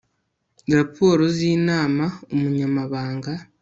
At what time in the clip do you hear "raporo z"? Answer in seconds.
0.77-1.37